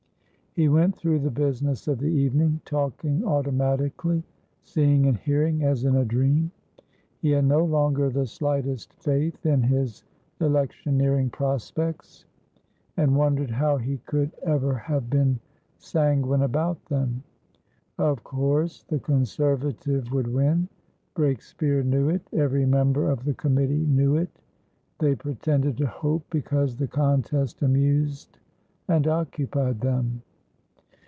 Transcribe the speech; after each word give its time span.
He 0.53 0.67
went 0.67 0.97
through 0.97 1.19
the 1.19 1.31
business 1.31 1.87
of 1.87 1.99
the 1.99 2.09
evening, 2.09 2.59
talking 2.65 3.23
automatically, 3.23 4.21
seeing 4.63 5.05
and 5.07 5.15
hearing 5.15 5.63
as 5.63 5.85
in 5.85 5.95
a 5.95 6.03
dream. 6.03 6.51
He 7.21 7.29
had 7.29 7.45
no 7.45 7.63
longer 7.63 8.09
the 8.09 8.27
slightest 8.27 8.91
faith 8.95 9.45
in 9.45 9.61
his 9.63 10.03
electioneering 10.41 11.29
prospects, 11.29 12.25
and 12.97 13.15
wondered 13.15 13.49
how 13.49 13.77
he 13.77 13.99
could 13.99 14.33
ever 14.43 14.75
have 14.75 15.09
been 15.09 15.39
sanguine 15.77 16.41
about 16.41 16.83
them. 16.87 17.23
Of 17.97 18.25
course 18.25 18.83
the 18.83 18.99
Conservative 18.99 20.11
would 20.11 20.27
win. 20.27 20.67
Breakspeare 21.15 21.81
knew 21.85 22.09
it; 22.09 22.27
every 22.33 22.65
member 22.65 23.09
of 23.09 23.23
the 23.23 23.33
committee 23.35 23.85
knew 23.85 24.17
it; 24.17 24.37
they 24.99 25.15
pretended 25.15 25.77
to 25.77 25.87
hope 25.87 26.25
because 26.29 26.75
the 26.75 26.89
contest 26.89 27.61
amused 27.61 28.37
and 28.89 29.07
occupied 29.07 29.79
them. 29.79 30.23